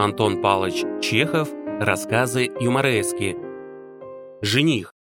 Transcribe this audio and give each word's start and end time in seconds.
Антон 0.00 0.40
Палыч 0.40 0.84
Чехов. 1.02 1.48
Рассказы 1.80 2.44
юморески. 2.60 3.36
Жених. 4.42 4.94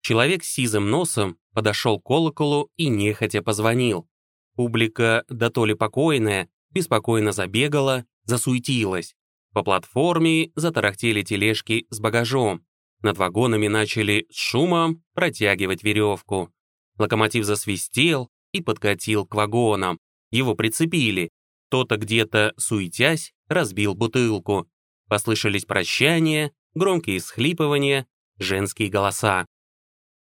Человек 0.00 0.44
с 0.44 0.52
сизым 0.52 0.88
носом 0.90 1.38
подошел 1.52 1.98
к 1.98 2.06
колоколу 2.06 2.70
и 2.76 2.86
нехотя 2.86 3.42
позвонил. 3.42 4.08
Публика, 4.54 5.24
да 5.28 5.50
то 5.50 5.64
ли 5.64 5.74
покойная, 5.74 6.48
беспокойно 6.70 7.32
забегала, 7.32 8.04
засуетилась. 8.22 9.16
По 9.52 9.64
платформе 9.64 10.52
затарахтели 10.54 11.22
тележки 11.22 11.88
с 11.90 11.98
багажом. 11.98 12.64
Над 13.02 13.18
вагонами 13.18 13.66
начали 13.66 14.28
с 14.30 14.36
шумом 14.36 15.02
протягивать 15.14 15.82
веревку. 15.82 16.52
Локомотив 16.96 17.44
засвистел 17.44 18.30
и 18.52 18.62
подкатил 18.62 19.26
к 19.26 19.34
вагонам. 19.34 19.98
Его 20.30 20.54
прицепили. 20.54 21.30
Кто-то 21.66 21.96
где-то, 21.96 22.54
суетясь, 22.56 23.32
разбил 23.48 23.94
бутылку. 23.94 24.68
Послышались 25.08 25.64
прощания, 25.64 26.52
громкие 26.74 27.20
схлипывания, 27.20 28.06
женские 28.38 28.88
голоса. 28.88 29.46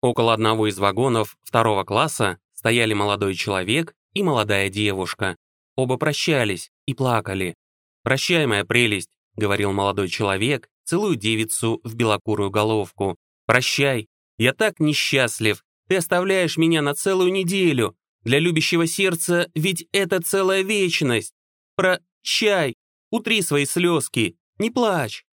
Около 0.00 0.34
одного 0.34 0.66
из 0.68 0.78
вагонов 0.78 1.36
второго 1.42 1.84
класса 1.84 2.38
стояли 2.54 2.92
молодой 2.92 3.34
человек 3.34 3.94
и 4.12 4.22
молодая 4.22 4.68
девушка. 4.68 5.36
Оба 5.76 5.96
прощались 5.96 6.70
и 6.86 6.94
плакали. 6.94 7.54
«Прощай, 8.02 8.46
моя 8.46 8.64
прелесть»,— 8.64 9.10
говорил 9.36 9.72
молодой 9.72 10.08
человек, 10.08 10.68
целуя 10.84 11.16
девицу 11.16 11.80
в 11.84 11.94
белокурую 11.94 12.50
головку. 12.50 13.16
«Прощай, 13.46 14.08
я 14.36 14.52
так 14.52 14.78
несчастлив, 14.78 15.64
ты 15.88 15.96
оставляешь 15.96 16.56
меня 16.56 16.82
на 16.82 16.94
целую 16.94 17.32
неделю. 17.32 17.96
Для 18.22 18.38
любящего 18.38 18.86
сердца 18.86 19.50
ведь 19.54 19.86
это 19.92 20.20
целая 20.22 20.62
вечность. 20.62 21.34
Прощай, 21.76 22.74
утри 23.14 23.42
свои 23.42 23.64
слезки, 23.66 24.36
не 24.58 24.70
плачь». 24.70 25.24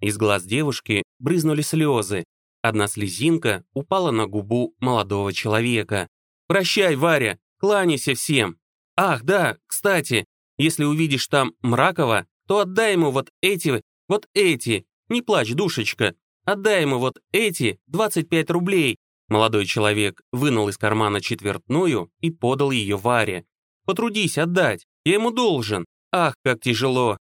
Из 0.00 0.16
глаз 0.16 0.44
девушки 0.44 1.02
брызнули 1.18 1.62
слезы. 1.62 2.24
Одна 2.62 2.88
слезинка 2.88 3.64
упала 3.72 4.10
на 4.10 4.26
губу 4.26 4.74
молодого 4.80 5.32
человека. 5.32 6.08
«Прощай, 6.46 6.96
Варя, 6.96 7.38
кланяйся 7.58 8.14
всем. 8.14 8.58
Ах, 8.96 9.22
да, 9.22 9.56
кстати, 9.66 10.24
если 10.58 10.84
увидишь 10.84 11.26
там 11.26 11.54
Мракова, 11.62 12.26
то 12.46 12.58
отдай 12.58 12.92
ему 12.92 13.10
вот 13.10 13.30
эти, 13.40 13.82
вот 14.08 14.28
эти. 14.34 14.86
Не 15.08 15.22
плачь, 15.22 15.52
душечка. 15.52 16.14
Отдай 16.44 16.82
ему 16.82 16.98
вот 16.98 17.20
эти 17.32 17.78
25 17.86 18.50
рублей. 18.50 18.96
Молодой 19.28 19.64
человек 19.64 20.20
вынул 20.32 20.68
из 20.68 20.76
кармана 20.76 21.20
четвертную 21.20 22.10
и 22.20 22.30
подал 22.30 22.72
ее 22.72 22.96
Варе. 22.96 23.46
«Потрудись 23.86 24.36
отдать, 24.36 24.86
я 25.04 25.14
ему 25.14 25.30
должен. 25.30 25.84
Ах, 26.12 26.34
как 26.42 26.60
тяжело!» 26.60 27.18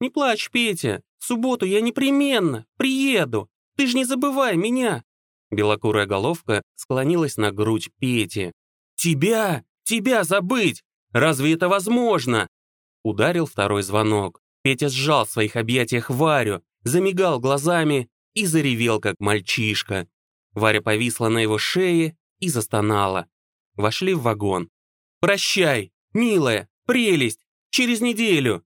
«Не 0.00 0.10
плачь, 0.10 0.50
Петя, 0.50 1.02
в 1.18 1.24
субботу 1.24 1.64
я 1.64 1.80
непременно 1.80 2.66
приеду. 2.76 3.48
Ты 3.76 3.86
ж 3.86 3.94
не 3.94 4.04
забывай 4.04 4.56
меня!» 4.56 5.04
Белокурая 5.50 6.06
головка 6.06 6.62
склонилась 6.74 7.36
на 7.36 7.52
грудь 7.52 7.90
Пети. 7.98 8.52
«Тебя! 8.96 9.64
Тебя 9.84 10.24
забыть! 10.24 10.82
Разве 11.12 11.52
это 11.52 11.68
возможно?» 11.68 12.48
Ударил 13.02 13.46
второй 13.46 13.82
звонок. 13.82 14.40
Петя 14.62 14.88
сжал 14.88 15.26
в 15.26 15.30
своих 15.30 15.56
объятиях 15.56 16.08
Варю, 16.08 16.62
замигал 16.84 17.40
глазами 17.40 18.08
и 18.34 18.46
заревел, 18.46 19.00
как 19.00 19.16
мальчишка. 19.18 20.08
Варя 20.52 20.80
повисла 20.80 21.28
на 21.28 21.38
его 21.38 21.58
шее 21.58 22.16
и 22.38 22.48
застонала. 22.48 23.26
Вошли 23.74 24.14
в 24.14 24.22
вагон. 24.22 24.70
«Прощай, 25.20 25.92
милая, 26.14 26.68
прелесть, 26.86 27.44
через 27.72 28.00
неделю!» 28.00 28.62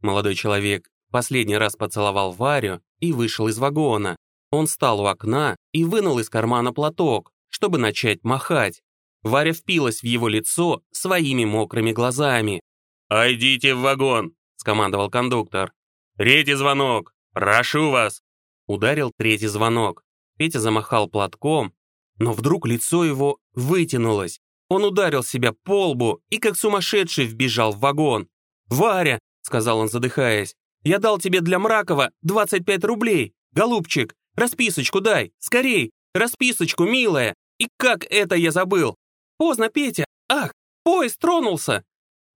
Молодой 0.00 0.36
человек 0.36 0.88
последний 1.10 1.56
раз 1.56 1.74
поцеловал 1.74 2.30
Варю 2.30 2.80
и 3.00 3.12
вышел 3.12 3.48
из 3.48 3.58
вагона. 3.58 4.16
Он 4.50 4.66
встал 4.66 5.00
у 5.00 5.06
окна 5.06 5.56
и 5.72 5.84
вынул 5.84 6.18
из 6.18 6.28
кармана 6.28 6.72
платок, 6.72 7.32
чтобы 7.48 7.78
начать 7.78 8.22
махать. 8.22 8.80
Варя 9.22 9.52
впилась 9.52 10.00
в 10.00 10.04
его 10.04 10.28
лицо 10.28 10.82
своими 10.92 11.44
мокрыми 11.44 11.92
глазами. 11.92 12.60
«А 13.08 13.30
идите 13.32 13.74
в 13.74 13.80
вагон!»– 13.80 14.34
скомандовал 14.56 15.10
кондуктор. 15.10 15.72
«Третий 16.16 16.54
звонок! 16.54 17.12
Прошу 17.32 17.90
вас!» 17.90 18.22
Ударил 18.66 19.12
третий 19.16 19.48
звонок. 19.48 20.04
Петя 20.38 20.60
замахал 20.60 21.08
платком, 21.08 21.74
но 22.18 22.32
вдруг 22.32 22.66
лицо 22.66 23.04
его 23.04 23.38
вытянулось. 23.54 24.40
Он 24.68 24.84
ударил 24.84 25.24
себя 25.24 25.52
по 25.52 25.88
лбу 25.88 26.20
и 26.30 26.38
как 26.38 26.56
сумасшедший 26.56 27.26
вбежал 27.26 27.72
в 27.72 27.80
вагон. 27.80 28.28
«Варя!»— 28.70 29.18
сказал 29.42 29.78
он, 29.78 29.88
задыхаясь. 29.88 30.54
«Я 30.82 30.98
дал 30.98 31.18
тебе 31.18 31.40
для 31.40 31.58
Мракова 31.58 32.10
25 32.22 32.84
рублей. 32.84 33.34
Голубчик, 33.52 34.14
расписочку 34.36 35.00
дай, 35.00 35.32
скорей! 35.38 35.90
Расписочку, 36.14 36.84
милая! 36.84 37.34
И 37.58 37.68
как 37.76 38.04
это 38.04 38.36
я 38.36 38.52
забыл? 38.52 38.96
Поздно, 39.36 39.68
Петя! 39.68 40.04
Ах, 40.28 40.52
поезд 40.82 41.18
тронулся!» 41.18 41.84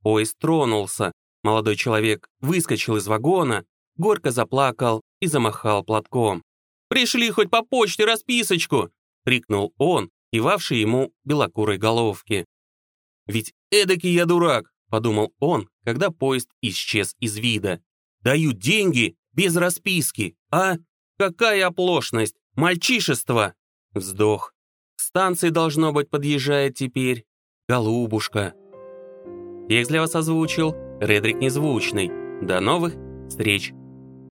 Поезд 0.02 0.36
тронулся. 0.38 1.12
Молодой 1.42 1.76
человек 1.76 2.28
выскочил 2.40 2.96
из 2.96 3.06
вагона, 3.06 3.64
горько 3.96 4.30
заплакал 4.30 5.00
и 5.20 5.26
замахал 5.26 5.82
платком. 5.84 6.42
Пришли 6.88 7.30
хоть 7.30 7.50
по 7.50 7.62
почте 7.62 8.04
расписочку!»— 8.04 8.90
крикнул 9.24 9.74
он, 9.78 10.10
кивавший 10.32 10.78
ему 10.78 11.12
белокурой 11.24 11.78
головки. 11.78 12.44
«Ведь 13.26 13.52
эдакий 13.70 14.12
я 14.12 14.26
дурак!»— 14.26 14.72
подумал 14.90 15.32
он, 15.38 15.68
когда 15.84 16.10
поезд 16.10 16.48
исчез 16.60 17.14
из 17.20 17.36
вида. 17.36 17.82
«Даю 18.20 18.52
деньги 18.52 19.16
без 19.32 19.56
расписки, 19.56 20.36
а? 20.50 20.76
Какая 21.18 21.66
оплошность! 21.66 22.36
Мальчишество!» 22.54 23.54
Вздох. 23.92 24.54
станции, 24.96 25.50
должно 25.50 25.92
быть, 25.92 26.10
подъезжает 26.10 26.74
теперь. 26.74 27.24
Голубушка. 27.68 28.54
Текст 29.68 29.90
для 29.90 30.00
вас 30.00 30.14
озвучил 30.14 30.74
Редрик 31.00 31.36
Незвучный. 31.36 32.10
До 32.44 32.60
новых 32.60 32.94
встреч! 33.28 33.72